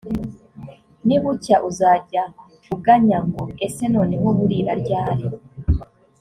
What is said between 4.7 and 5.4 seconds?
ryari?»;